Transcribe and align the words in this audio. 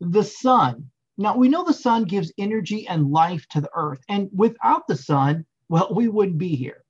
The 0.00 0.22
sun. 0.22 0.90
Now, 1.16 1.36
we 1.36 1.48
know 1.48 1.64
the 1.64 1.72
sun 1.72 2.04
gives 2.04 2.32
energy 2.38 2.86
and 2.86 3.10
life 3.10 3.46
to 3.48 3.60
the 3.60 3.70
earth. 3.74 4.00
And 4.08 4.28
without 4.32 4.86
the 4.86 4.96
sun, 4.96 5.44
well, 5.68 5.92
we 5.92 6.08
wouldn't 6.08 6.38
be 6.38 6.54
here. 6.54 6.84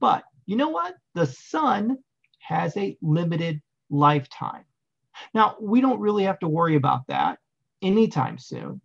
But 0.00 0.24
you 0.46 0.56
know 0.56 0.70
what? 0.70 0.96
The 1.14 1.26
sun 1.26 1.98
has 2.40 2.76
a 2.76 2.96
limited 3.02 3.60
lifetime. 3.90 4.64
Now, 5.34 5.56
we 5.60 5.80
don't 5.80 6.00
really 6.00 6.24
have 6.24 6.38
to 6.40 6.48
worry 6.48 6.76
about 6.76 7.06
that 7.08 7.38
anytime 7.82 8.38
soon 8.38 8.80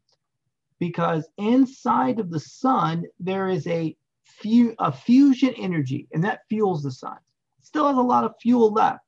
because 0.79 1.27
inside 1.37 2.19
of 2.19 2.29
the 2.29 2.39
sun, 2.39 3.05
there 3.19 3.49
is 3.49 3.67
a, 3.67 3.95
fu- 4.23 4.75
a 4.79 4.91
fusion 4.91 5.53
energy, 5.57 6.07
and 6.13 6.23
that 6.23 6.41
fuels 6.49 6.83
the 6.83 6.91
sun. 6.91 7.17
Still 7.61 7.87
has 7.87 7.97
a 7.97 8.01
lot 8.01 8.23
of 8.23 8.33
fuel 8.41 8.71
left, 8.71 9.03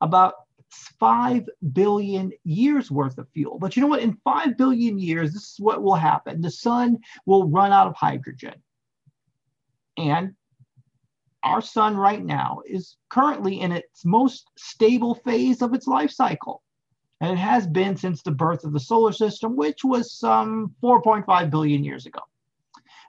about 0.00 0.34
5 0.70 1.48
billion 1.72 2.32
years 2.44 2.90
worth 2.90 3.18
of 3.18 3.28
fuel. 3.30 3.58
But 3.58 3.76
you 3.76 3.82
know 3.82 3.88
what? 3.88 4.02
In 4.02 4.18
5 4.24 4.56
billion 4.56 4.98
years, 4.98 5.32
this 5.32 5.42
is 5.42 5.56
what 5.58 5.82
will 5.82 5.94
happen 5.94 6.40
the 6.40 6.50
sun 6.50 6.98
will 7.26 7.48
run 7.48 7.72
out 7.72 7.86
of 7.86 7.96
hydrogen. 7.96 8.54
And 9.96 10.34
our 11.42 11.60
sun 11.60 11.96
right 11.96 12.22
now 12.22 12.60
is 12.66 12.96
currently 13.08 13.60
in 13.60 13.72
its 13.72 14.04
most 14.04 14.50
stable 14.56 15.14
phase 15.14 15.62
of 15.62 15.74
its 15.74 15.86
life 15.86 16.10
cycle. 16.10 16.62
And 17.20 17.32
it 17.32 17.38
has 17.38 17.66
been 17.66 17.96
since 17.96 18.22
the 18.22 18.30
birth 18.30 18.64
of 18.64 18.72
the 18.72 18.80
solar 18.80 19.12
system, 19.12 19.56
which 19.56 19.84
was 19.84 20.12
some 20.12 20.74
4.5 20.82 21.50
billion 21.50 21.84
years 21.84 22.06
ago. 22.06 22.20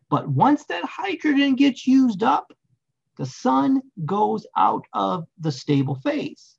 But 0.10 0.28
once 0.28 0.66
that 0.66 0.84
hydrogen 0.84 1.56
gets 1.56 1.88
used 1.88 2.24
up, 2.24 2.52
the 3.18 3.26
sun 3.26 3.82
goes 4.06 4.46
out 4.58 4.86
of 4.94 5.26
the 5.40 5.52
stable 5.52 5.96
phase. 5.96 6.58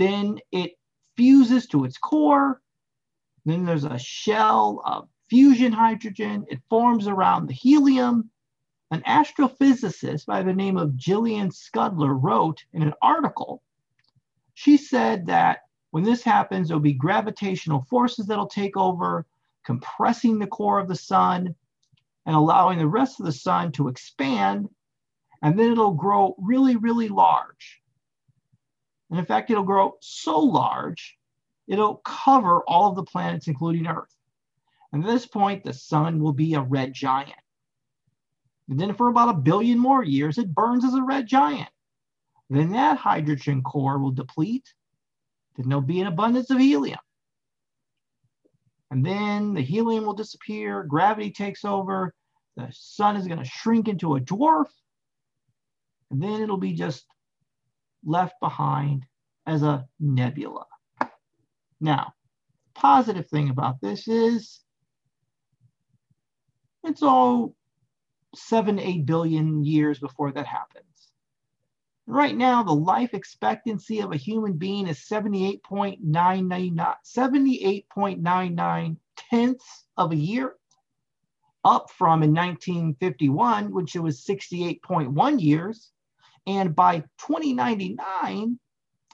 Then 0.00 0.38
it 0.50 0.78
fuses 1.14 1.66
to 1.66 1.84
its 1.84 1.98
core. 1.98 2.62
Then 3.44 3.66
there's 3.66 3.84
a 3.84 3.98
shell 3.98 4.80
of 4.86 5.10
fusion 5.28 5.72
hydrogen. 5.72 6.46
It 6.48 6.62
forms 6.70 7.06
around 7.06 7.46
the 7.46 7.52
helium. 7.52 8.30
An 8.90 9.02
astrophysicist 9.02 10.24
by 10.24 10.42
the 10.42 10.54
name 10.54 10.78
of 10.78 10.92
Jillian 10.92 11.52
Scudder 11.52 12.14
wrote 12.14 12.64
in 12.72 12.80
an 12.80 12.94
article, 13.02 13.62
she 14.54 14.78
said 14.78 15.26
that 15.26 15.64
when 15.90 16.02
this 16.02 16.22
happens, 16.22 16.68
there'll 16.68 16.80
be 16.80 16.94
gravitational 16.94 17.82
forces 17.90 18.24
that'll 18.26 18.46
take 18.46 18.78
over, 18.78 19.26
compressing 19.66 20.38
the 20.38 20.46
core 20.46 20.78
of 20.78 20.88
the 20.88 20.96
sun 20.96 21.54
and 22.24 22.34
allowing 22.34 22.78
the 22.78 22.88
rest 22.88 23.20
of 23.20 23.26
the 23.26 23.32
sun 23.32 23.70
to 23.72 23.88
expand. 23.88 24.70
And 25.42 25.58
then 25.58 25.70
it'll 25.70 25.92
grow 25.92 26.36
really, 26.38 26.76
really 26.76 27.08
large. 27.08 27.79
And 29.10 29.18
in 29.18 29.26
fact, 29.26 29.50
it'll 29.50 29.64
grow 29.64 29.96
so 30.00 30.38
large, 30.38 31.18
it'll 31.66 31.96
cover 31.96 32.62
all 32.66 32.90
of 32.90 32.96
the 32.96 33.02
planets, 33.02 33.48
including 33.48 33.86
Earth. 33.86 34.14
And 34.92 35.04
at 35.04 35.10
this 35.10 35.26
point, 35.26 35.64
the 35.64 35.72
sun 35.72 36.22
will 36.22 36.32
be 36.32 36.54
a 36.54 36.60
red 36.60 36.92
giant. 36.92 37.32
And 38.68 38.78
then 38.78 38.94
for 38.94 39.08
about 39.08 39.28
a 39.28 39.38
billion 39.38 39.78
more 39.78 40.04
years, 40.04 40.38
it 40.38 40.54
burns 40.54 40.84
as 40.84 40.94
a 40.94 41.02
red 41.02 41.26
giant. 41.26 41.68
Then 42.48 42.70
that 42.70 42.98
hydrogen 42.98 43.62
core 43.62 43.98
will 43.98 44.10
deplete 44.10 44.72
then 45.56 45.68
there'll 45.68 45.82
be 45.82 46.00
an 46.00 46.06
abundance 46.06 46.50
of 46.50 46.58
helium. 46.58 46.98
And 48.90 49.04
then 49.04 49.54
the 49.54 49.60
helium 49.60 50.06
will 50.06 50.14
disappear, 50.14 50.82
gravity 50.82 51.30
takes 51.30 51.64
over, 51.64 52.14
the 52.56 52.68
sun 52.72 53.16
is 53.16 53.26
going 53.26 53.38
to 53.38 53.44
shrink 53.44 53.86
into 53.86 54.16
a 54.16 54.20
dwarf, 54.20 54.68
and 56.10 56.20
then 56.22 56.40
it'll 56.40 56.56
be 56.56 56.72
just 56.72 57.06
left 58.04 58.34
behind 58.40 59.06
as 59.46 59.62
a 59.62 59.86
nebula. 59.98 60.66
Now, 61.80 62.14
positive 62.74 63.28
thing 63.28 63.50
about 63.50 63.80
this 63.80 64.08
is 64.08 64.60
it's 66.82 67.02
all 67.02 67.54
seven, 68.34 68.78
eight 68.78 69.06
billion 69.06 69.64
years 69.64 69.98
before 69.98 70.32
that 70.32 70.46
happens. 70.46 70.84
Right 72.06 72.36
now, 72.36 72.62
the 72.62 72.72
life 72.72 73.14
expectancy 73.14 74.00
of 74.00 74.12
a 74.12 74.16
human 74.16 74.54
being 74.54 74.88
is 74.88 74.98
78.999, 74.98 76.94
78.99 77.06 78.96
tenths 79.16 79.84
of 79.96 80.10
a 80.12 80.16
year, 80.16 80.56
up 81.64 81.90
from 81.90 82.22
in 82.22 82.34
1951, 82.34 83.72
which 83.72 83.94
it 83.94 84.00
was 84.00 84.24
68.1 84.24 85.40
years. 85.40 85.92
And 86.46 86.74
by 86.74 87.00
2099, 87.18 88.58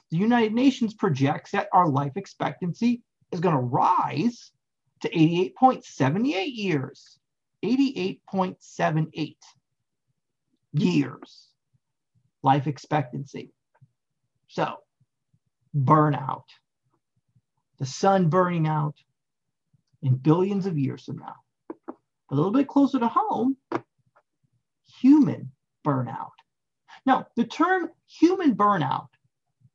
the 0.09 0.17
United 0.17 0.53
Nations 0.53 0.93
projects 0.93 1.51
that 1.51 1.67
our 1.73 1.87
life 1.87 2.13
expectancy 2.15 3.01
is 3.31 3.39
going 3.39 3.55
to 3.55 3.61
rise 3.61 4.51
to 5.01 5.09
88.78 5.09 6.55
years. 6.55 7.19
88.78 7.63 9.35
years 10.73 11.47
life 12.43 12.67
expectancy. 12.67 13.51
So, 14.47 14.75
burnout, 15.75 16.45
the 17.79 17.85
sun 17.85 18.29
burning 18.29 18.67
out 18.67 18.95
in 20.01 20.15
billions 20.15 20.65
of 20.65 20.77
years 20.77 21.03
from 21.03 21.17
now. 21.17 21.35
A 22.29 22.35
little 22.35 22.51
bit 22.51 22.67
closer 22.67 22.99
to 22.99 23.07
home, 23.07 23.57
human 25.01 25.51
burnout. 25.85 26.36
Now, 27.07 27.25
the 27.37 27.45
term 27.45 27.89
human 28.05 28.53
burnout, 28.53 29.07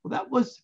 well, 0.05 0.11
that 0.11 0.29
was 0.29 0.63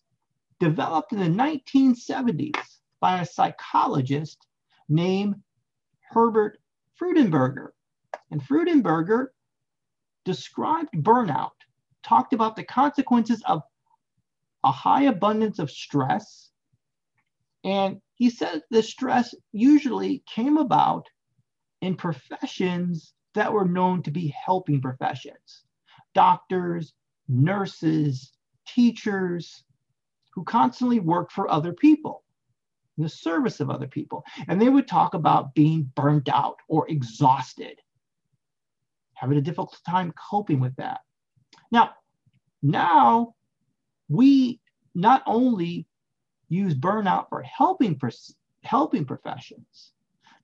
developed 0.59 1.11
in 1.13 1.19
the 1.19 1.25
1970s 1.25 2.53
by 2.99 3.19
a 3.19 3.25
psychologist 3.25 4.45
named 4.87 5.41
Herbert 6.11 6.61
Freudenberger. 6.95 7.69
And 8.29 8.39
Freudenberger 8.39 9.29
described 10.25 10.93
burnout 10.93 11.57
talked 12.03 12.33
about 12.33 12.55
the 12.55 12.63
consequences 12.63 13.41
of 13.47 13.63
a 14.63 14.71
high 14.71 15.05
abundance 15.05 15.57
of 15.57 15.71
stress. 15.71 16.51
And 17.63 17.99
he 18.13 18.29
said 18.29 18.61
the 18.69 18.83
stress 18.83 19.33
usually 19.51 20.23
came 20.27 20.57
about 20.57 21.07
in 21.81 21.95
professions 21.95 23.15
that 23.33 23.51
were 23.51 23.65
known 23.65 24.03
to 24.03 24.11
be 24.11 24.27
helping 24.27 24.81
professions 24.81 25.63
doctors, 26.13 26.93
nurses, 27.27 28.31
teachers 28.67 29.63
who 30.33 30.43
constantly 30.43 30.99
worked 30.99 31.31
for 31.31 31.49
other 31.49 31.73
people 31.73 32.23
in 32.97 33.03
the 33.03 33.09
service 33.09 33.59
of 33.59 33.69
other 33.69 33.87
people. 33.87 34.23
And 34.47 34.61
they 34.61 34.69
would 34.69 34.87
talk 34.87 35.13
about 35.13 35.55
being 35.55 35.91
burnt 35.95 36.29
out 36.29 36.57
or 36.67 36.89
exhausted, 36.89 37.79
having 39.13 39.37
a 39.37 39.41
difficult 39.41 39.77
time 39.85 40.13
coping 40.29 40.59
with 40.59 40.75
that. 40.75 41.01
Now, 41.71 41.91
now 42.61 43.35
we 44.07 44.59
not 44.95 45.23
only 45.25 45.87
use 46.49 46.73
burnout 46.73 47.29
for 47.29 47.41
helping 47.43 47.99
helping 48.63 49.05
professions, 49.05 49.93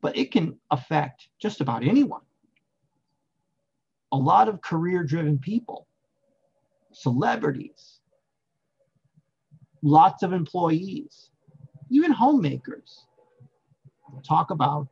but 0.02 0.16
it 0.18 0.32
can 0.32 0.58
affect 0.72 1.28
just 1.40 1.62
about 1.62 1.84
anyone. 1.84 2.22
A 4.12 4.18
lot 4.18 4.48
of 4.48 4.62
career-driven 4.62 5.40
people, 5.40 5.88
celebrities, 6.94 8.00
lots 9.82 10.24
of 10.24 10.32
employees, 10.32 11.32
even 11.90 12.12
homemakers 12.12 13.06
talk 14.28 14.52
about 14.52 14.88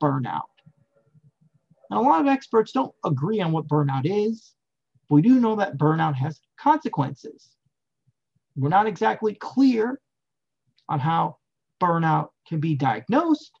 burnout. 0.00 0.42
And 1.90 1.98
a 1.98 2.02
lot 2.02 2.20
of 2.20 2.26
experts 2.26 2.72
don't 2.72 2.94
agree 3.04 3.40
on 3.40 3.52
what 3.52 3.66
burnout 3.66 4.02
is. 4.04 4.54
We 5.10 5.22
do 5.22 5.40
know 5.40 5.56
that 5.56 5.78
burnout 5.78 6.14
has 6.14 6.40
consequences. 6.60 7.56
We're 8.56 8.68
not 8.68 8.86
exactly 8.86 9.34
clear 9.34 10.00
on 10.88 11.00
how 11.00 11.38
burnout 11.80 12.28
can 12.46 12.60
be 12.60 12.74
diagnosed. 12.74 13.52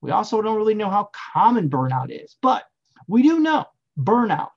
We 0.00 0.10
also 0.10 0.40
don't 0.40 0.56
really 0.56 0.74
know 0.74 0.90
how 0.90 1.10
common 1.32 1.68
burnout 1.68 2.10
is, 2.10 2.36
but 2.40 2.64
we 3.08 3.22
do 3.22 3.40
know 3.40 3.66
burnout. 4.04 4.48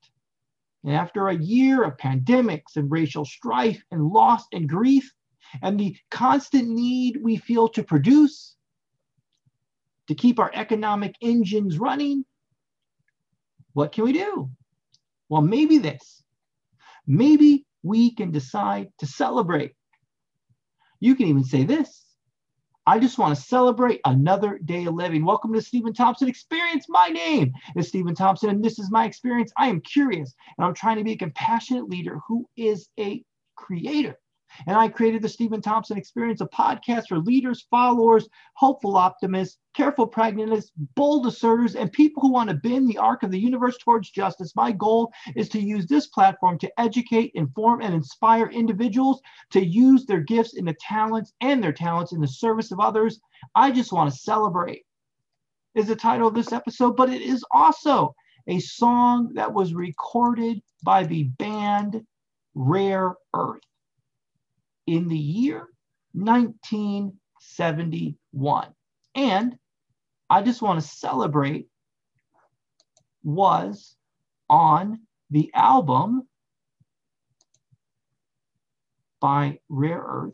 And 0.84 0.94
after 0.94 1.28
a 1.28 1.36
year 1.36 1.84
of 1.84 1.98
pandemics 1.98 2.76
and 2.76 2.92
racial 2.92 3.26
strife 3.26 3.82
and 3.92 4.06
loss 4.06 4.44
and 4.52 4.68
grief, 4.68 5.12
and 5.62 5.80
the 5.80 5.96
constant 6.12 6.68
need 6.68 7.20
we 7.22 7.38
feel 7.38 7.70
to 7.70 7.84
produce, 7.84 8.56
to 10.08 10.16
keep 10.16 10.40
our 10.40 10.52
economic 10.54 11.16
engines 11.22 11.78
running, 11.78 12.26
what 13.74 13.92
can 13.92 14.04
we 14.04 14.14
do? 14.14 14.50
Well, 15.30 15.42
maybe 15.42 15.78
this. 15.78 16.24
Maybe 17.08 17.66
we 17.82 18.14
can 18.14 18.32
decide 18.32 18.90
to 19.00 19.08
celebrate. 19.08 19.76
You 21.00 21.16
can 21.16 21.28
even 21.28 21.44
say 21.44 21.64
this 21.64 22.04
I 22.86 23.00
just 23.00 23.18
want 23.18 23.34
to 23.34 23.42
celebrate 23.42 24.02
another 24.04 24.60
day 24.66 24.84
of 24.86 24.94
living. 24.94 25.24
Welcome 25.24 25.54
to 25.54 25.62
Steven 25.62 25.94
Thompson 25.94 26.28
Experience. 26.28 26.88
My 26.90 27.08
name 27.08 27.54
is 27.78 27.88
Steven 27.88 28.14
Thompson, 28.14 28.50
and 28.50 28.62
this 28.62 28.78
is 28.78 28.92
my 28.92 29.06
experience. 29.06 29.54
I 29.58 29.70
am 29.70 29.80
curious, 29.80 30.34
and 30.58 30.66
I'm 30.66 30.74
trying 30.74 30.98
to 30.98 31.04
be 31.06 31.14
a 31.14 31.18
compassionate 31.18 31.88
leader 31.88 32.20
who 32.28 32.46
is 32.58 32.90
a 33.00 33.24
creator. 33.56 34.20
And 34.68 34.78
I 34.78 34.88
created 34.88 35.22
the 35.22 35.30
Steven 35.30 35.62
Thompson 35.62 35.98
Experience, 35.98 36.42
a 36.42 36.48
podcast 36.48 37.08
for 37.08 37.20
leaders, 37.20 37.66
followers, 37.70 38.28
hopeful 38.56 38.98
optimists, 38.98 39.58
careful 39.74 40.08
pragmatists, 40.08 40.72
bold 40.96 41.26
asserters, 41.26 41.76
and 41.76 41.92
people 41.92 42.22
who 42.22 42.32
want 42.32 42.50
to 42.50 42.56
bend 42.56 42.88
the 42.88 42.98
arc 42.98 43.24
of 43.24 43.32
the 43.32 43.40
universe 43.40 43.78
towards 43.78 44.12
justice. 44.12 44.56
My 44.56 44.72
goal 44.72 45.12
is 45.36 45.50
to 45.50 45.60
use 45.60 45.88
this 45.88 46.08
platform 46.08 46.58
to 46.60 46.80
educate, 46.80 47.32
inform, 47.34 47.82
and 47.82 47.94
inspire 47.94 48.48
individuals 48.48 49.22
to 49.52 49.66
use 49.66 50.06
their 50.06 50.22
gifts 50.22 50.56
and 50.56 50.68
the 50.68 50.76
talents 50.80 51.34
and 51.42 51.64
their 51.64 51.74
talents 51.74 52.12
in 52.12 52.22
the 52.22 52.28
service 52.28 52.72
of 52.72 52.80
others. 52.80 53.20
I 53.56 53.72
just 53.72 53.92
want 53.92 54.12
to 54.12 54.20
celebrate 54.20 54.86
is 55.76 55.88
the 55.88 55.96
title 55.96 56.28
of 56.28 56.36
this 56.36 56.52
episode, 56.52 56.96
but 56.96 57.10
it 57.10 57.22
is 57.22 57.44
also 57.52 58.14
a 58.48 58.60
song 58.60 59.32
that 59.34 59.54
was 59.54 59.74
recorded 59.74 60.62
by 60.84 61.04
the 61.04 61.24
band 61.24 62.06
Rare 62.54 63.16
Earth 63.34 63.62
in 64.88 65.08
the 65.08 65.18
year 65.18 65.68
1971. 66.14 68.68
And 69.16 69.58
I 70.30 70.42
just 70.42 70.62
want 70.62 70.82
to 70.82 70.88
celebrate 70.88 71.68
was 73.24 73.96
on 74.50 75.00
the 75.30 75.52
album 75.54 76.28
by 79.20 79.60
Rare 79.70 80.04
Earth 80.06 80.34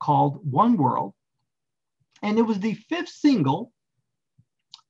called 0.00 0.40
One 0.50 0.76
World. 0.76 1.14
And 2.22 2.38
it 2.38 2.42
was 2.42 2.60
the 2.60 2.74
fifth 2.74 3.08
single 3.08 3.72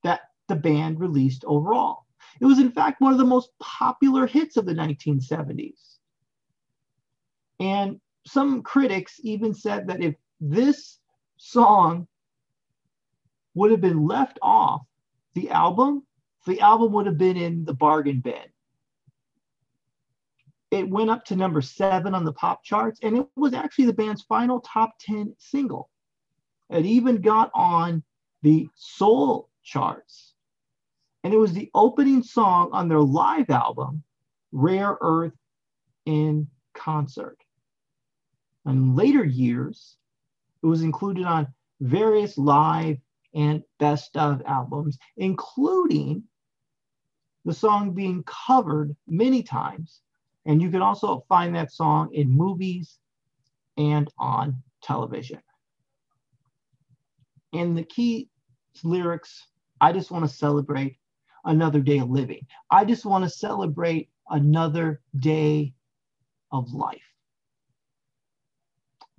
that 0.02 0.22
the 0.48 0.56
band 0.56 0.98
released 0.98 1.44
overall. 1.46 2.06
It 2.40 2.46
was, 2.46 2.58
in 2.58 2.72
fact, 2.72 3.00
one 3.00 3.12
of 3.12 3.18
the 3.18 3.24
most 3.24 3.50
popular 3.60 4.26
hits 4.26 4.56
of 4.56 4.66
the 4.66 4.74
1970s. 4.74 5.98
And 7.60 8.00
some 8.26 8.62
critics 8.62 9.20
even 9.22 9.54
said 9.54 9.86
that 9.88 10.02
if 10.02 10.14
this 10.40 10.98
song 11.36 12.06
would 13.54 13.70
have 13.70 13.80
been 13.80 14.06
left 14.06 14.38
off 14.42 14.82
the 15.34 15.50
album, 15.50 16.04
the 16.46 16.60
album 16.60 16.92
would 16.92 17.06
have 17.06 17.18
been 17.18 17.36
in 17.36 17.64
the 17.64 17.74
bargain 17.74 18.20
bin. 18.20 18.34
It 20.70 20.88
went 20.88 21.10
up 21.10 21.24
to 21.26 21.36
number 21.36 21.60
seven 21.60 22.14
on 22.14 22.24
the 22.24 22.32
pop 22.32 22.62
charts, 22.62 23.00
and 23.02 23.16
it 23.16 23.26
was 23.36 23.54
actually 23.54 23.86
the 23.86 23.92
band's 23.92 24.22
final 24.22 24.60
top 24.60 24.92
10 25.00 25.34
single. 25.38 25.90
It 26.70 26.86
even 26.86 27.20
got 27.20 27.50
on 27.54 28.04
the 28.42 28.68
soul 28.76 29.50
charts. 29.64 30.34
And 31.24 31.34
it 31.34 31.38
was 31.38 31.52
the 31.52 31.70
opening 31.74 32.22
song 32.22 32.70
on 32.72 32.88
their 32.88 33.00
live 33.00 33.50
album, 33.50 34.04
Rare 34.52 34.96
Earth 35.00 35.36
in 36.06 36.48
Concert. 36.72 37.36
In 38.66 38.94
later 38.94 39.24
years, 39.24 39.96
it 40.62 40.66
was 40.66 40.82
included 40.82 41.24
on 41.24 41.48
various 41.80 42.36
live 42.36 42.98
and 43.34 43.62
best 43.78 44.16
of 44.16 44.42
albums, 44.44 44.98
including 45.16 46.24
the 47.44 47.54
song 47.54 47.94
being 47.94 48.22
covered 48.24 48.94
many 49.06 49.42
times. 49.42 50.02
And 50.44 50.60
you 50.60 50.70
can 50.70 50.82
also 50.82 51.24
find 51.28 51.54
that 51.54 51.72
song 51.72 52.12
in 52.12 52.30
movies 52.30 52.98
and 53.76 54.08
on 54.18 54.62
television. 54.82 55.40
And 57.52 57.76
the 57.76 57.84
key 57.84 58.28
lyrics 58.84 59.46
I 59.80 59.92
just 59.92 60.10
want 60.10 60.28
to 60.28 60.34
celebrate 60.34 60.98
another 61.44 61.80
day 61.80 61.98
of 61.98 62.10
living. 62.10 62.46
I 62.70 62.84
just 62.84 63.06
want 63.06 63.24
to 63.24 63.30
celebrate 63.30 64.10
another 64.28 65.00
day 65.18 65.72
of 66.52 66.72
life 66.74 67.09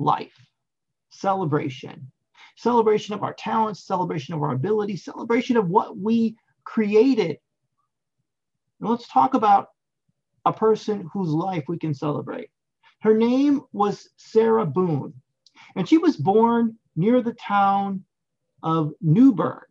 life, 0.02 0.34
celebration, 1.10 2.12
celebration 2.58 3.14
of 3.14 3.24
our 3.24 3.34
talents, 3.34 3.86
celebration 3.86 4.34
of 4.34 4.42
our 4.42 4.54
abilities, 4.54 5.04
celebration 5.04 5.58
of 5.58 5.70
what 5.70 5.98
we 5.98 6.36
created. 6.64 7.38
And 8.80 8.90
let's 8.90 9.08
talk 9.08 9.34
about 9.34 9.70
a 10.46 10.54
person 10.54 11.10
whose 11.14 11.30
life 11.30 11.66
we 11.68 11.78
can 11.78 11.94
celebrate. 11.94 12.50
Her 13.02 13.16
name 13.16 13.62
was 13.74 14.10
Sarah 14.18 14.66
Boone, 14.66 15.14
and 15.76 15.88
she 15.88 15.98
was 15.98 16.18
born 16.18 16.78
near 16.96 17.22
the 17.22 17.34
town 17.34 18.04
of 18.64 18.94
New 19.02 19.34
Bern 19.34 19.62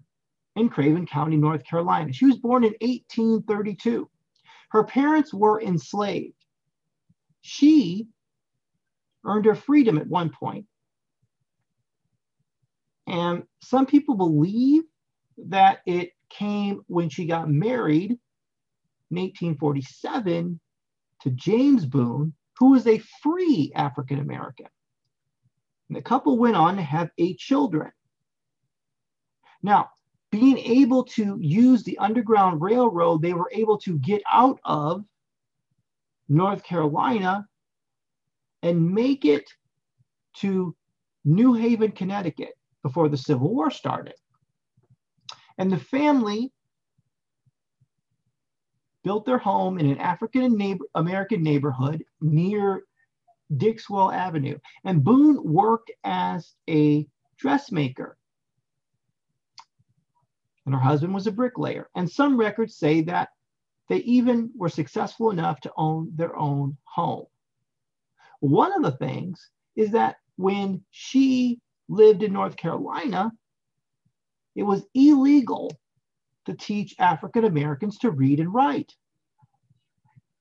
in 0.57 0.69
Craven 0.69 1.07
County, 1.07 1.37
North 1.37 1.65
Carolina. 1.65 2.13
She 2.13 2.27
was 2.27 2.37
born 2.37 2.65
in 2.65 2.75
1832. 2.81 4.09
Her 4.71 4.85
parents 4.85 5.33
were 5.33 5.61
enslaved. 5.61 6.35
She 7.41 8.07
earned 9.25 9.45
her 9.45 9.55
freedom 9.55 9.99
at 9.99 10.07
one 10.07 10.31
point. 10.31 10.67
And 13.07 13.45
some 13.63 13.87
people 13.87 14.15
believe 14.15 14.85
that 15.49 15.81
it 15.87 16.13
came 16.29 16.83
when 16.87 17.09
she 17.09 17.27
got 17.27 17.51
married 17.51 18.13
in 19.11 19.17
1847 19.17 20.61
to 21.23 21.31
James 21.31 21.87
Boone, 21.87 22.35
who 22.59 22.71
was 22.71 22.87
a 22.87 23.03
free 23.23 23.73
African 23.75 24.21
American. 24.21 24.67
And 25.89 25.97
the 25.97 26.03
couple 26.03 26.39
went 26.39 26.57
on 26.57 26.77
to 26.77 26.83
have 26.83 27.11
eight 27.19 27.39
children. 27.39 27.91
Now, 29.63 29.91
being 30.31 30.59
able 30.59 31.05
to 31.05 31.37
use 31.41 31.83
the 31.83 31.99
Underground 31.99 32.63
Railroad, 32.63 33.23
they 33.23 33.33
were 33.33 33.51
able 33.53 33.79
to 33.79 33.99
get 33.99 34.23
out 34.31 34.61
of 34.65 35.05
North 36.29 36.63
Carolina 36.63 37.49
and 38.63 38.93
make 38.93 39.25
it 39.25 39.49
to 40.39 40.75
New 41.25 41.55
Haven, 41.55 41.93
Connecticut 41.93 42.55
before 42.83 43.09
the 43.09 43.17
Civil 43.17 43.53
War 43.53 43.71
started. 43.71 44.15
And 45.59 45.71
the 45.71 45.79
family 45.79 46.53
built 49.05 49.25
their 49.25 49.39
home 49.39 49.79
in 49.79 49.87
an 49.87 49.99
African 49.99 50.57
neighbor, 50.57 50.85
American 50.95 51.43
neighborhood 51.43 52.05
near 52.21 52.85
Dixwell 53.57 54.13
Avenue. 54.13 54.59
And 54.85 55.05
Boone 55.05 55.43
worked 55.43 55.91
as 56.05 56.55
a 56.69 57.07
dressmaker. 57.37 58.17
And 60.67 60.75
her 60.75 60.81
husband 60.81 61.15
was 61.15 61.27
a 61.27 61.33
bricklayer. 61.33 61.89
And 61.97 62.11
some 62.11 62.37
records 62.37 62.77
say 62.77 63.03
that 63.03 63.31
they 63.89 63.99
even 63.99 64.51
were 64.57 64.69
successful 64.69 65.31
enough 65.31 65.61
to 65.63 65.73
own 65.77 66.13
their 66.15 66.37
own 66.37 66.77
home. 66.85 67.27
One 68.41 68.73
of 68.73 68.83
the 68.83 68.97
things 68.97 69.51
is 69.77 69.93
that 69.93 70.17
when 70.37 70.83
she 70.91 71.61
lived 71.89 72.23
in 72.23 72.33
North 72.33 72.57
Carolina, 72.57 73.33
it 74.57 74.63
was 74.63 74.87
illegal 74.95 75.71
to 76.47 76.55
teach 76.55 76.95
African 76.99 77.45
Americans 77.45 77.99
to 77.99 78.11
read 78.11 78.41
and 78.41 78.53
write. 78.53 78.95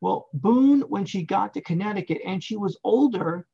Well, 0.02 0.30
Boone, 0.34 0.82
when 0.82 1.06
she 1.06 1.24
got 1.24 1.54
to 1.54 1.62
Connecticut 1.62 2.22
and 2.26 2.44
she 2.44 2.56
was 2.56 2.80
older, 2.84 3.46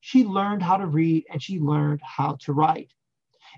she 0.00 0.24
learned 0.24 0.62
how 0.62 0.76
to 0.76 0.86
read 0.86 1.24
and 1.30 1.40
she 1.40 1.60
learned 1.60 2.00
how 2.02 2.36
to 2.40 2.52
write. 2.52 2.92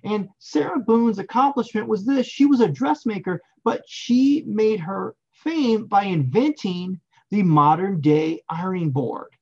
And 0.02 0.28
Sarah 0.38 0.78
Boone's 0.78 1.18
accomplishment 1.18 1.88
was 1.88 2.04
this 2.04 2.26
she 2.26 2.44
was 2.44 2.60
a 2.60 2.68
dressmaker, 2.68 3.40
but 3.64 3.82
she 3.86 4.44
made 4.46 4.80
her 4.80 5.16
fame 5.32 5.86
by 5.86 6.04
inventing 6.04 7.00
the 7.30 7.42
modern 7.42 8.00
day 8.00 8.42
ironing 8.50 8.90
board. 8.90 9.33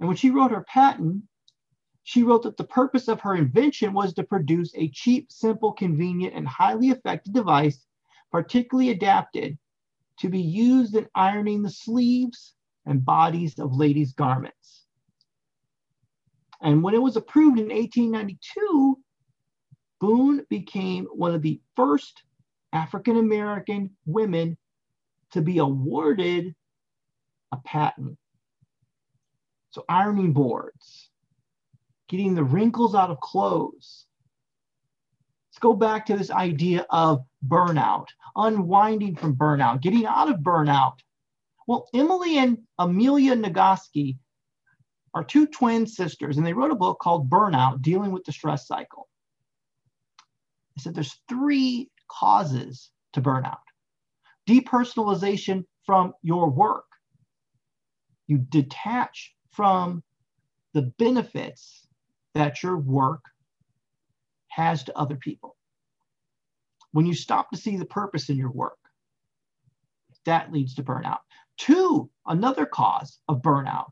And 0.00 0.08
when 0.08 0.16
she 0.16 0.30
wrote 0.30 0.50
her 0.50 0.64
patent, 0.64 1.22
she 2.02 2.22
wrote 2.22 2.42
that 2.42 2.56
the 2.56 2.64
purpose 2.64 3.06
of 3.06 3.20
her 3.20 3.36
invention 3.36 3.92
was 3.92 4.14
to 4.14 4.24
produce 4.24 4.74
a 4.74 4.88
cheap, 4.88 5.30
simple, 5.30 5.72
convenient, 5.72 6.34
and 6.34 6.48
highly 6.48 6.88
effective 6.88 7.34
device, 7.34 7.86
particularly 8.32 8.90
adapted 8.90 9.58
to 10.18 10.28
be 10.28 10.40
used 10.40 10.94
in 10.94 11.06
ironing 11.14 11.62
the 11.62 11.70
sleeves 11.70 12.54
and 12.86 13.04
bodies 13.04 13.58
of 13.58 13.76
ladies' 13.76 14.14
garments. 14.14 14.86
And 16.62 16.82
when 16.82 16.94
it 16.94 17.02
was 17.02 17.16
approved 17.16 17.58
in 17.58 17.68
1892, 17.68 18.98
Boone 20.00 20.44
became 20.48 21.04
one 21.06 21.34
of 21.34 21.42
the 21.42 21.60
first 21.76 22.22
African 22.72 23.16
American 23.16 23.90
women 24.06 24.56
to 25.32 25.42
be 25.42 25.58
awarded 25.58 26.54
a 27.52 27.58
patent. 27.58 28.16
So 29.70 29.84
ironing 29.88 30.32
boards, 30.32 31.10
getting 32.08 32.34
the 32.34 32.44
wrinkles 32.44 32.94
out 32.94 33.10
of 33.10 33.20
clothes. 33.20 34.06
Let's 35.48 35.60
go 35.60 35.74
back 35.74 36.06
to 36.06 36.16
this 36.16 36.30
idea 36.30 36.86
of 36.90 37.24
burnout, 37.46 38.06
unwinding 38.36 39.16
from 39.16 39.36
burnout, 39.36 39.80
getting 39.80 40.06
out 40.06 40.30
of 40.30 40.40
burnout. 40.40 40.98
Well, 41.66 41.88
Emily 41.94 42.38
and 42.38 42.58
Amelia 42.78 43.36
Nagoski 43.36 44.18
are 45.14 45.24
two 45.24 45.46
twin 45.46 45.86
sisters, 45.86 46.36
and 46.36 46.46
they 46.46 46.52
wrote 46.52 46.70
a 46.70 46.76
book 46.76 46.98
called 47.00 47.30
Burnout 47.30 47.82
Dealing 47.82 48.12
with 48.12 48.24
the 48.24 48.32
Stress 48.32 48.66
Cycle. 48.66 49.08
They 50.76 50.82
said 50.82 50.94
there's 50.94 51.20
three 51.28 51.90
causes 52.08 52.90
to 53.12 53.20
burnout 53.20 53.58
depersonalization 54.50 55.64
from 55.84 56.12
your 56.22 56.50
work, 56.50 56.86
you 58.26 58.38
detach 58.38 59.34
from 59.60 60.02
the 60.72 60.90
benefits 60.98 61.86
that 62.32 62.62
your 62.62 62.78
work 62.78 63.22
has 64.48 64.84
to 64.84 64.96
other 64.96 65.16
people. 65.16 65.54
When 66.92 67.04
you 67.04 67.12
stop 67.12 67.50
to 67.50 67.58
see 67.58 67.76
the 67.76 67.84
purpose 67.84 68.30
in 68.30 68.38
your 68.38 68.50
work, 68.50 68.78
that 70.24 70.50
leads 70.50 70.76
to 70.76 70.82
burnout. 70.82 71.18
Two, 71.58 72.08
another 72.26 72.64
cause 72.64 73.18
of 73.28 73.42
burnout 73.42 73.90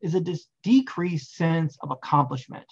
is 0.00 0.14
a 0.14 0.20
dis- 0.20 0.46
decreased 0.62 1.34
sense 1.34 1.76
of 1.82 1.90
accomplishment. 1.90 2.64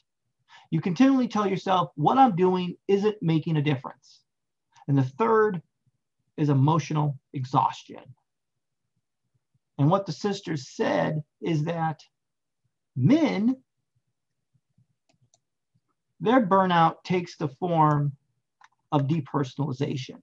You 0.70 0.80
continually 0.80 1.28
tell 1.28 1.46
yourself, 1.46 1.90
what 1.96 2.16
I'm 2.16 2.34
doing 2.34 2.76
isn't 2.88 3.16
making 3.20 3.58
a 3.58 3.62
difference. 3.62 4.22
And 4.88 4.96
the 4.96 5.02
third 5.02 5.60
is 6.38 6.48
emotional 6.48 7.18
exhaustion. 7.34 8.14
And 9.80 9.90
what 9.90 10.04
the 10.04 10.12
sisters 10.12 10.68
said 10.68 11.22
is 11.40 11.64
that 11.64 12.00
men, 12.94 13.56
their 16.20 16.46
burnout 16.46 17.02
takes 17.02 17.38
the 17.38 17.48
form 17.48 18.12
of 18.92 19.06
depersonalization. 19.06 20.20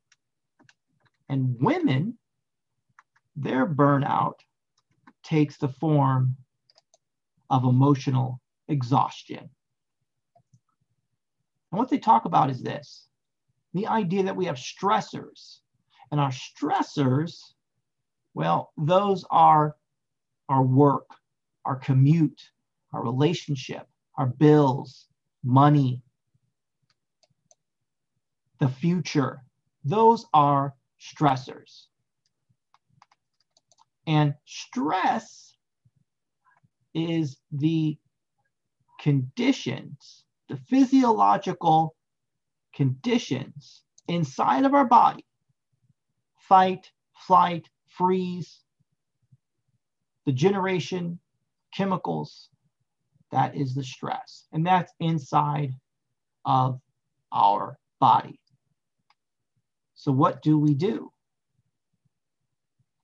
And 1.28 1.56
women, 1.60 2.20
their 3.36 3.66
burnout 3.66 4.36
takes 5.24 5.58
the 5.58 5.70
form 5.70 6.36
of 7.50 7.64
emotional 7.64 8.40
exhaustion. 8.68 9.50
And 11.72 11.80
what 11.80 11.90
they 11.90 11.98
talk 11.98 12.26
about 12.26 12.52
is 12.52 12.62
this 12.62 13.08
the 13.74 13.88
idea 13.88 14.22
that 14.22 14.36
we 14.36 14.46
have 14.46 14.58
stressors. 14.58 15.62
And 16.12 16.22
our 16.22 16.30
stressors, 16.32 17.40
well, 18.38 18.72
those 18.78 19.26
are 19.32 19.76
our 20.48 20.62
work, 20.62 21.10
our 21.66 21.76
commute, 21.76 22.40
our 22.94 23.04
relationship, 23.04 23.88
our 24.16 24.28
bills, 24.28 25.08
money, 25.44 26.04
the 28.60 28.70
future. 28.70 29.42
Those 29.84 30.28
are 30.36 30.76
stressors. 31.02 31.88
And 34.06 34.36
stress 34.46 35.56
is 36.94 37.38
the 37.52 37.98
conditions, 39.00 40.26
the 40.48 40.58
physiological 40.58 41.96
conditions 42.76 43.82
inside 44.08 44.64
of 44.64 44.76
our 44.76 44.86
body 44.86 45.26
fight, 46.38 46.92
flight, 47.26 47.68
freeze, 47.98 48.60
the 50.26 50.32
generation, 50.32 51.20
chemicals 51.74 52.50
that 53.32 53.56
is 53.56 53.76
the 53.76 53.84
stress. 53.84 54.46
And 54.52 54.66
that's 54.66 54.92
inside 55.00 55.74
of 56.46 56.80
our 57.34 57.78
body. 58.00 58.40
So, 59.96 60.12
what 60.12 60.42
do 60.42 60.58
we 60.58 60.74
do? 60.74 61.12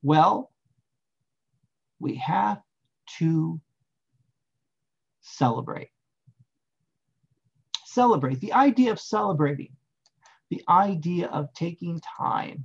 Well, 0.02 0.52
we 2.00 2.16
have 2.16 2.62
to 3.20 3.60
celebrate. 5.22 5.90
Celebrate. 7.86 8.40
The 8.40 8.54
idea 8.54 8.92
of 8.92 9.00
celebrating, 9.00 9.76
the 10.50 10.64
idea 10.68 11.28
of 11.28 11.54
taking 11.54 12.02
time 12.18 12.64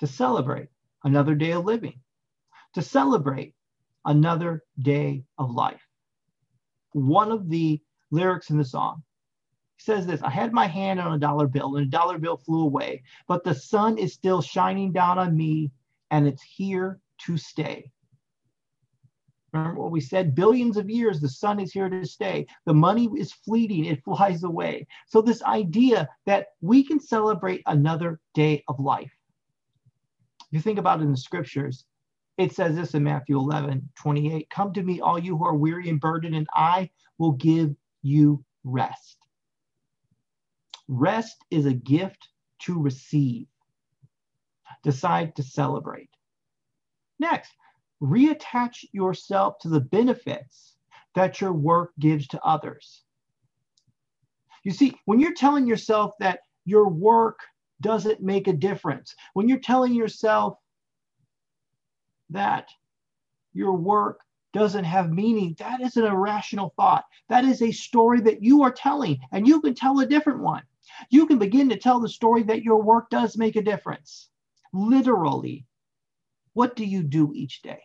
to 0.00 0.06
celebrate 0.06 0.68
another 1.04 1.34
day 1.34 1.52
of 1.52 1.64
living, 1.64 2.00
to 2.74 2.82
celebrate 2.82 3.54
another 4.04 4.62
day 4.78 5.24
of 5.38 5.50
life. 5.50 5.82
One 6.92 7.30
of 7.30 7.48
the 7.48 7.80
lyrics 8.10 8.50
in 8.50 8.58
the 8.58 8.64
song 8.64 9.02
says 9.78 10.06
this 10.06 10.22
I 10.22 10.30
had 10.30 10.52
my 10.52 10.66
hand 10.66 11.00
on 11.00 11.12
a 11.12 11.18
dollar 11.18 11.46
bill 11.46 11.76
and 11.76 11.86
a 11.86 11.90
dollar 11.90 12.18
bill 12.18 12.36
flew 12.36 12.62
away, 12.62 13.02
but 13.26 13.44
the 13.44 13.54
sun 13.54 13.98
is 13.98 14.12
still 14.12 14.42
shining 14.42 14.92
down 14.92 15.18
on 15.18 15.36
me 15.36 15.70
and 16.10 16.26
it's 16.26 16.42
here 16.42 17.00
to 17.26 17.36
stay. 17.36 17.90
Remember 19.52 19.80
what 19.80 19.90
we 19.90 20.00
said? 20.00 20.34
Billions 20.34 20.76
of 20.76 20.88
years, 20.88 21.20
the 21.20 21.28
sun 21.28 21.58
is 21.58 21.72
here 21.72 21.88
to 21.88 22.06
stay. 22.06 22.46
The 22.66 22.74
money 22.74 23.08
is 23.16 23.32
fleeting, 23.32 23.84
it 23.84 24.04
flies 24.04 24.44
away. 24.44 24.86
So, 25.06 25.20
this 25.20 25.42
idea 25.42 26.08
that 26.26 26.48
we 26.60 26.84
can 26.84 27.00
celebrate 27.00 27.62
another 27.66 28.20
day 28.34 28.62
of 28.68 28.78
life. 28.78 29.10
You 30.50 30.60
think 30.60 30.78
about 30.78 31.00
it 31.00 31.04
in 31.04 31.12
the 31.12 31.16
scriptures, 31.16 31.84
it 32.38 32.54
says 32.54 32.74
this 32.74 32.94
in 32.94 33.04
Matthew 33.04 33.38
11 33.38 33.88
28 33.96 34.50
Come 34.50 34.72
to 34.72 34.82
me, 34.82 35.00
all 35.00 35.18
you 35.18 35.36
who 35.36 35.44
are 35.44 35.54
weary 35.54 35.88
and 35.88 36.00
burdened, 36.00 36.34
and 36.34 36.48
I 36.54 36.90
will 37.18 37.32
give 37.32 37.74
you 38.02 38.44
rest. 38.64 39.18
Rest 40.88 41.44
is 41.50 41.66
a 41.66 41.72
gift 41.72 42.28
to 42.60 42.80
receive. 42.80 43.46
Decide 44.82 45.36
to 45.36 45.42
celebrate. 45.42 46.08
Next, 47.18 47.52
reattach 48.02 48.84
yourself 48.92 49.58
to 49.60 49.68
the 49.68 49.80
benefits 49.80 50.76
that 51.14 51.40
your 51.40 51.52
work 51.52 51.92
gives 51.98 52.26
to 52.28 52.42
others. 52.42 53.02
You 54.64 54.72
see, 54.72 54.94
when 55.04 55.20
you're 55.20 55.34
telling 55.34 55.66
yourself 55.66 56.12
that 56.20 56.40
your 56.64 56.88
work 56.88 57.38
doesn't 57.80 58.20
make 58.20 58.48
a 58.48 58.52
difference, 58.52 59.14
when 59.34 59.48
you're 59.48 59.58
telling 59.58 59.94
yourself 59.94 60.58
that 62.30 62.68
your 63.52 63.72
work 63.72 64.20
doesn't 64.52 64.84
have 64.84 65.12
meaning, 65.12 65.54
that 65.58 65.80
is 65.80 65.96
an 65.96 66.04
irrational 66.04 66.72
thought. 66.76 67.04
That 67.28 67.44
is 67.44 67.62
a 67.62 67.70
story 67.70 68.20
that 68.22 68.42
you 68.42 68.62
are 68.62 68.72
telling, 68.72 69.18
and 69.32 69.46
you 69.46 69.60
can 69.60 69.74
tell 69.74 70.00
a 70.00 70.06
different 70.06 70.40
one. 70.40 70.62
You 71.10 71.26
can 71.26 71.38
begin 71.38 71.68
to 71.68 71.78
tell 71.78 72.00
the 72.00 72.08
story 72.08 72.42
that 72.44 72.62
your 72.62 72.82
work 72.82 73.10
does 73.10 73.36
make 73.36 73.56
a 73.56 73.62
difference. 73.62 74.28
Literally, 74.72 75.66
what 76.52 76.76
do 76.76 76.84
you 76.84 77.02
do 77.02 77.32
each 77.34 77.62
day? 77.62 77.80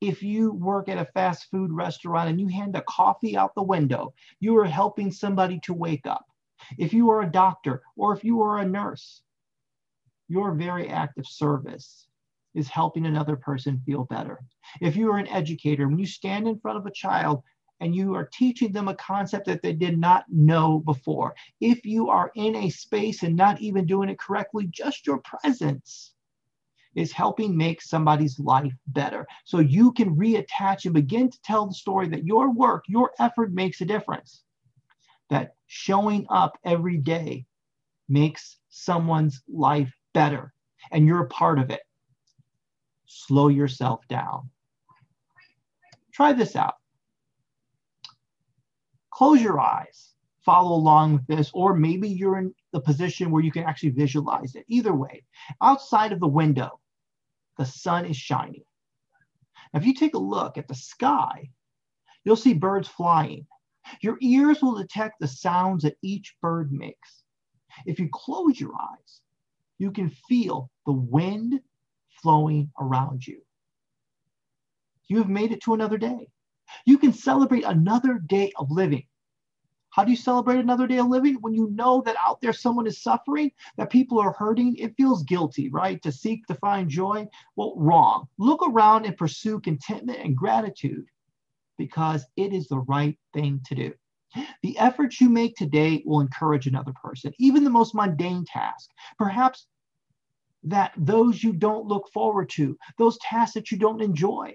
if 0.00 0.22
you 0.22 0.52
work 0.52 0.88
at 0.88 0.98
a 0.98 1.10
fast 1.12 1.50
food 1.50 1.70
restaurant 1.70 2.30
and 2.30 2.40
you 2.40 2.48
hand 2.48 2.74
a 2.74 2.82
coffee 2.82 3.36
out 3.36 3.54
the 3.54 3.62
window, 3.62 4.14
you 4.40 4.56
are 4.56 4.64
helping 4.64 5.10
somebody 5.10 5.60
to 5.60 5.74
wake 5.74 6.06
up. 6.06 6.24
If 6.78 6.92
you 6.92 7.10
are 7.10 7.22
a 7.22 7.30
doctor 7.30 7.82
or 7.96 8.14
if 8.14 8.24
you 8.24 8.42
are 8.42 8.58
a 8.58 8.68
nurse, 8.68 9.22
your 10.28 10.54
very 10.54 10.88
act 10.88 11.18
of 11.18 11.26
service 11.26 12.06
is 12.54 12.68
helping 12.68 13.06
another 13.06 13.36
person 13.36 13.82
feel 13.84 14.04
better. 14.04 14.40
If 14.80 14.96
you 14.96 15.10
are 15.12 15.18
an 15.18 15.28
educator, 15.28 15.88
when 15.88 15.98
you 15.98 16.06
stand 16.06 16.48
in 16.48 16.58
front 16.58 16.78
of 16.78 16.86
a 16.86 16.90
child 16.90 17.42
and 17.80 17.94
you 17.94 18.14
are 18.14 18.28
teaching 18.32 18.72
them 18.72 18.88
a 18.88 18.94
concept 18.94 19.46
that 19.46 19.62
they 19.62 19.72
did 19.72 19.98
not 19.98 20.24
know 20.28 20.80
before, 20.80 21.34
if 21.60 21.84
you 21.84 22.08
are 22.08 22.30
in 22.34 22.56
a 22.56 22.70
space 22.70 23.22
and 23.22 23.36
not 23.36 23.60
even 23.60 23.86
doing 23.86 24.08
it 24.08 24.18
correctly, 24.18 24.66
just 24.70 25.06
your 25.06 25.18
presence 25.18 26.12
is 26.94 27.12
helping 27.12 27.56
make 27.56 27.80
somebody's 27.80 28.38
life 28.40 28.74
better. 28.88 29.26
So 29.44 29.60
you 29.60 29.92
can 29.92 30.16
reattach 30.16 30.84
and 30.84 30.94
begin 30.94 31.30
to 31.30 31.42
tell 31.42 31.66
the 31.66 31.74
story 31.74 32.08
that 32.08 32.26
your 32.26 32.52
work, 32.52 32.84
your 32.88 33.12
effort 33.18 33.52
makes 33.52 33.80
a 33.80 33.84
difference. 33.84 34.42
That 35.30 35.54
showing 35.66 36.26
up 36.28 36.58
every 36.64 36.96
day 36.96 37.46
makes 38.08 38.58
someone's 38.68 39.42
life 39.48 39.92
better 40.12 40.52
and 40.90 41.06
you're 41.06 41.24
a 41.24 41.28
part 41.28 41.58
of 41.58 41.70
it. 41.70 41.82
Slow 43.06 43.48
yourself 43.48 44.06
down. 44.08 44.50
Try 46.12 46.32
this 46.32 46.56
out. 46.56 46.74
Close 49.10 49.40
your 49.40 49.60
eyes, 49.60 50.14
follow 50.44 50.74
along 50.74 51.12
with 51.12 51.26
this, 51.26 51.50
or 51.52 51.74
maybe 51.74 52.08
you're 52.08 52.38
in 52.38 52.54
the 52.72 52.80
position 52.80 53.30
where 53.30 53.42
you 53.42 53.52
can 53.52 53.64
actually 53.64 53.90
visualize 53.90 54.54
it. 54.54 54.64
Either 54.68 54.94
way, 54.94 55.24
outside 55.60 56.12
of 56.12 56.20
the 56.20 56.28
window, 56.28 56.80
the 57.58 57.66
sun 57.66 58.06
is 58.06 58.16
shining. 58.16 58.62
Now, 59.72 59.80
if 59.80 59.86
you 59.86 59.94
take 59.94 60.14
a 60.14 60.18
look 60.18 60.56
at 60.56 60.68
the 60.68 60.74
sky, 60.74 61.50
you'll 62.24 62.36
see 62.36 62.54
birds 62.54 62.88
flying. 62.88 63.46
Your 64.00 64.18
ears 64.20 64.62
will 64.62 64.74
detect 64.74 65.20
the 65.20 65.28
sounds 65.28 65.82
that 65.82 65.96
each 66.02 66.36
bird 66.40 66.72
makes. 66.72 67.22
If 67.86 67.98
you 67.98 68.08
close 68.12 68.60
your 68.60 68.74
eyes, 68.74 69.20
you 69.78 69.90
can 69.90 70.10
feel 70.28 70.70
the 70.86 70.92
wind 70.92 71.60
flowing 72.22 72.70
around 72.78 73.26
you. 73.26 73.40
You 75.08 75.18
have 75.18 75.28
made 75.28 75.52
it 75.52 75.62
to 75.62 75.74
another 75.74 75.98
day. 75.98 76.28
You 76.84 76.98
can 76.98 77.12
celebrate 77.12 77.64
another 77.64 78.18
day 78.18 78.52
of 78.56 78.70
living. 78.70 79.06
How 79.90 80.04
do 80.04 80.12
you 80.12 80.16
celebrate 80.16 80.60
another 80.60 80.86
day 80.86 80.98
of 80.98 81.08
living? 81.08 81.34
When 81.40 81.52
you 81.52 81.68
know 81.70 82.00
that 82.02 82.14
out 82.24 82.40
there 82.40 82.52
someone 82.52 82.86
is 82.86 83.02
suffering, 83.02 83.50
that 83.76 83.90
people 83.90 84.20
are 84.20 84.32
hurting, 84.32 84.76
it 84.76 84.96
feels 84.96 85.24
guilty, 85.24 85.68
right? 85.68 86.00
To 86.02 86.12
seek 86.12 86.46
to 86.46 86.54
find 86.54 86.88
joy. 86.88 87.26
Well, 87.56 87.74
wrong. 87.76 88.28
Look 88.38 88.60
around 88.66 89.06
and 89.06 89.16
pursue 89.16 89.58
contentment 89.58 90.20
and 90.20 90.36
gratitude 90.36 91.06
because 91.80 92.26
it 92.36 92.52
is 92.52 92.68
the 92.68 92.80
right 92.80 93.18
thing 93.32 93.60
to 93.66 93.74
do. 93.74 93.94
The 94.62 94.78
efforts 94.78 95.20
you 95.20 95.30
make 95.30 95.56
today 95.56 96.02
will 96.04 96.20
encourage 96.20 96.66
another 96.66 96.92
person, 97.02 97.32
even 97.38 97.64
the 97.64 97.70
most 97.70 97.94
mundane 97.94 98.44
task. 98.44 98.90
Perhaps 99.18 99.66
that 100.64 100.92
those 100.96 101.42
you 101.42 101.52
don't 101.54 101.86
look 101.86 102.06
forward 102.12 102.50
to, 102.50 102.76
those 102.98 103.18
tasks 103.18 103.54
that 103.54 103.70
you 103.72 103.78
don't 103.78 104.02
enjoy, 104.02 104.54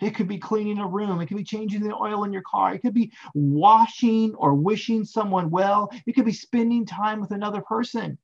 It 0.00 0.16
could 0.16 0.26
be 0.28 0.38
cleaning 0.38 0.78
a 0.78 0.86
room. 0.86 1.20
It 1.20 1.26
could 1.26 1.36
be 1.36 1.44
changing 1.44 1.82
the 1.82 1.94
oil 1.94 2.24
in 2.24 2.32
your 2.32 2.42
car. 2.42 2.74
It 2.74 2.80
could 2.80 2.94
be 2.94 3.12
washing 3.34 4.34
or 4.34 4.54
wishing 4.54 5.04
someone 5.04 5.48
well. 5.50 5.90
It 6.06 6.14
could 6.14 6.24
be 6.24 6.32
spending 6.32 6.84
time 6.84 7.20
with 7.20 7.30
another 7.30 7.60
person. 7.60 8.18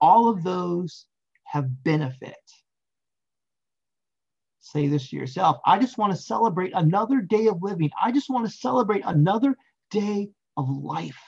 All 0.00 0.28
of 0.28 0.44
those 0.44 1.06
have 1.44 1.82
benefit. 1.82 2.36
Say 4.74 4.88
this 4.88 5.08
to 5.10 5.16
yourself 5.16 5.58
I 5.64 5.78
just 5.78 5.98
want 5.98 6.12
to 6.12 6.18
celebrate 6.18 6.72
another 6.74 7.20
day 7.20 7.46
of 7.46 7.62
living. 7.62 7.90
I 8.02 8.10
just 8.10 8.28
want 8.28 8.44
to 8.46 8.52
celebrate 8.52 9.02
another 9.06 9.56
day 9.90 10.30
of 10.56 10.68
life. 10.68 11.20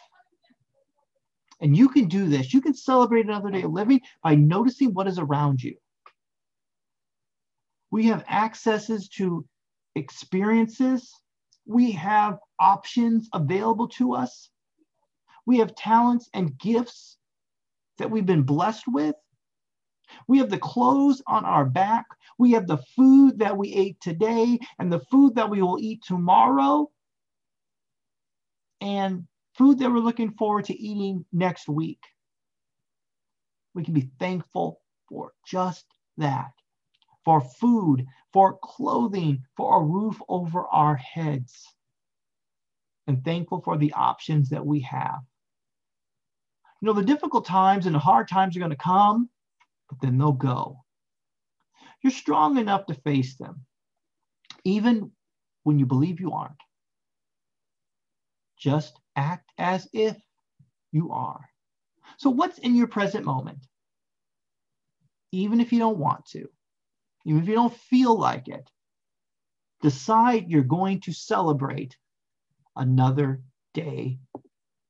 And 1.61 1.77
you 1.77 1.89
can 1.89 2.09
do 2.09 2.29
this. 2.29 2.53
You 2.53 2.61
can 2.61 2.75
celebrate 2.75 3.27
another 3.27 3.51
day 3.51 3.63
of 3.63 3.73
living 3.73 4.01
by 4.23 4.35
noticing 4.35 4.93
what 4.93 5.07
is 5.07 5.19
around 5.19 5.63
you. 5.63 5.77
We 7.91 8.07
have 8.07 8.25
accesses 8.29 9.09
to 9.11 9.47
experiences. 9.95 11.15
We 11.67 11.93
have 11.93 12.39
options 12.61 13.29
available 13.33 13.89
to 13.91 14.15
us. 14.15 14.51
We 15.47 15.59
have 15.59 15.75
talents 15.77 16.29
and 16.35 16.59
gifts 16.59 17.17
that 17.99 18.11
we've 18.11 18.27
been 18.27 18.43
blessed 18.43 18.85
with. 18.89 19.15
We 20.29 20.39
have 20.39 20.51
the 20.51 20.59
clothes 20.59 21.23
on 21.27 21.45
our 21.45 21.65
back. 21.65 22.07
We 22.39 22.53
have 22.53 22.67
the 22.67 22.79
food 22.97 23.39
that 23.39 23.57
we 23.57 23.73
ate 23.73 24.01
today 24.01 24.59
and 24.79 24.93
the 24.93 25.01
food 25.11 25.35
that 25.37 25.51
we 25.51 25.63
will 25.63 25.79
eat 25.81 26.03
tomorrow. 26.03 26.91
And 28.81 29.27
food 29.55 29.79
that 29.79 29.91
we're 29.91 29.99
looking 29.99 30.33
forward 30.33 30.67
to 30.67 30.79
eating 30.79 31.25
next 31.33 31.69
week. 31.69 32.03
We 33.75 33.85
can 33.85 33.95
be 33.95 34.11
thankful 34.19 34.81
for 35.09 35.33
just 35.47 35.87
that 36.19 36.53
for 37.27 37.41
food, 37.41 38.07
for 38.33 38.57
clothing, 38.63 39.45
for 39.57 39.81
a 39.81 39.85
roof 39.85 40.17
over 40.29 40.65
our 40.69 40.95
heads, 40.95 41.75
and 43.09 43.23
thankful 43.25 43.61
for 43.61 43.77
the 43.77 43.93
options 43.95 44.49
that 44.49 44.65
we 44.65 44.81
have. 44.81 45.19
You 46.81 46.87
know, 46.87 46.93
the 46.93 47.03
difficult 47.03 47.45
times 47.45 47.87
and 47.87 47.95
the 47.95 47.99
hard 47.99 48.29
times 48.29 48.57
are 48.57 48.61
going 48.61 48.71
to 48.71 48.77
come, 48.77 49.29
but 49.89 50.01
then 50.01 50.19
they'll 50.19 50.33
go. 50.33 50.85
You're 52.03 52.11
strong 52.13 52.59
enough 52.59 52.87
to 52.87 52.95
face 52.95 53.37
them, 53.37 53.65
even 54.65 55.13
when 55.65 55.79
you 55.79 55.87
believe 55.87 56.21
you 56.21 56.33
aren't. 56.33 56.61
Just 58.59 58.99
act 59.17 59.51
as 59.59 59.89
if 59.93 60.17
you 60.93 61.13
are. 61.13 61.41
So, 62.19 62.31
what's 62.31 62.59
in 62.59 62.75
your 62.75 62.87
present 62.87 63.25
moment? 63.25 63.67
Even 65.33 65.61
if 65.61 65.73
you 65.73 65.79
don't 65.79 65.99
want 65.99 66.25
to, 66.27 66.49
even 67.25 67.43
if 67.43 67.49
you 67.49 67.55
don't 67.55 67.75
feel 67.75 68.19
like 68.19 68.49
it, 68.49 68.71
decide 69.83 70.49
you're 70.49 70.63
going 70.63 71.01
to 71.01 71.13
celebrate 71.13 71.97
another 72.77 73.43
day 73.75 74.19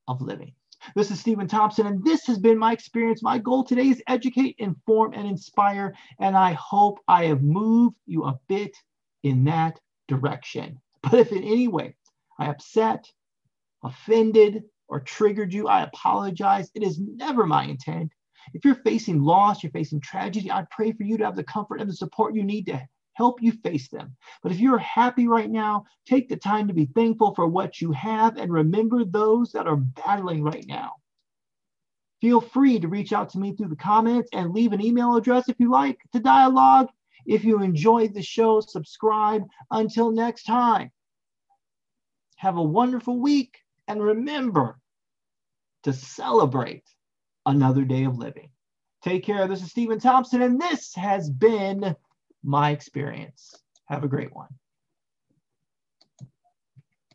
of 0.07 0.21
living. 0.21 0.53
This 0.95 1.11
is 1.11 1.19
Steven 1.19 1.47
Thompson, 1.47 1.87
and 1.87 2.03
this 2.03 2.25
has 2.27 2.37
been 2.37 2.57
my 2.57 2.71
experience. 2.71 3.21
My 3.21 3.37
goal 3.37 3.63
today 3.63 3.87
is 3.89 4.03
educate, 4.07 4.55
inform, 4.59 5.13
and 5.13 5.27
inspire. 5.27 5.95
And 6.19 6.35
I 6.35 6.53
hope 6.53 6.99
I 7.07 7.25
have 7.25 7.41
moved 7.41 7.97
you 8.05 8.25
a 8.25 8.39
bit 8.47 8.75
in 9.23 9.43
that 9.45 9.79
direction. 10.07 10.79
But 11.03 11.19
if 11.19 11.31
in 11.31 11.43
any 11.43 11.67
way 11.67 11.95
I 12.37 12.47
upset, 12.47 13.05
offended, 13.83 14.63
or 14.89 14.99
triggered 14.99 15.53
you, 15.53 15.67
I 15.67 15.83
apologize. 15.83 16.69
It 16.73 16.83
is 16.83 16.99
never 16.99 17.45
my 17.45 17.65
intent. 17.65 18.11
If 18.53 18.65
you're 18.65 18.75
facing 18.75 19.21
loss, 19.21 19.63
you're 19.63 19.71
facing 19.71 20.01
tragedy, 20.01 20.51
I 20.51 20.65
pray 20.71 20.91
for 20.93 21.03
you 21.03 21.17
to 21.17 21.25
have 21.25 21.35
the 21.35 21.43
comfort 21.43 21.81
and 21.81 21.89
the 21.89 21.95
support 21.95 22.35
you 22.35 22.43
need 22.43 22.65
to 22.67 22.87
help 23.17 23.41
you 23.41 23.51
face 23.51 23.87
them. 23.89 24.15
But 24.43 24.51
if 24.51 24.59
you're 24.59 24.77
happy 24.77 25.27
right 25.27 25.49
now, 25.49 25.85
take 26.05 26.29
the 26.29 26.35
time 26.37 26.67
to 26.67 26.73
be 26.73 26.85
thankful 26.85 27.33
for 27.33 27.47
what 27.47 27.81
you 27.81 27.91
have 27.93 28.37
and 28.37 28.53
remember 28.53 29.03
those 29.03 29.51
that 29.53 29.65
are 29.65 29.75
battling 29.75 30.43
right 30.43 30.65
now. 30.67 30.91
Feel 32.21 32.39
free 32.39 32.79
to 32.79 32.87
reach 32.87 33.13
out 33.13 33.29
to 33.31 33.39
me 33.39 33.55
through 33.55 33.69
the 33.69 33.75
comments 33.75 34.29
and 34.33 34.53
leave 34.53 34.71
an 34.71 34.85
email 34.85 35.15
address 35.15 35.49
if 35.49 35.59
you 35.59 35.71
like 35.71 35.97
to 36.13 36.19
dialogue. 36.19 36.89
If 37.25 37.43
you 37.43 37.63
enjoyed 37.63 38.13
the 38.13 38.21
show, 38.21 38.61
subscribe. 38.61 39.43
Until 39.71 40.11
next 40.11 40.43
time, 40.43 40.91
have 42.35 42.57
a 42.57 42.63
wonderful 42.63 43.19
week 43.19 43.57
and 43.87 44.01
remember 44.01 44.79
to 45.83 45.91
celebrate 45.91 46.83
another 47.47 47.83
day 47.83 48.03
of 48.03 48.17
living. 48.17 48.51
Take 49.03 49.23
care. 49.23 49.47
This 49.47 49.63
is 49.63 49.71
Steven 49.71 49.99
Thompson, 49.99 50.43
and 50.43 50.61
this 50.61 50.93
has 50.95 51.29
been 51.31 51.95
my 52.47 52.71
experience. 52.71 53.53
Have 53.89 54.05
a 54.05 54.07
great 54.07 54.33
one. 54.33 54.47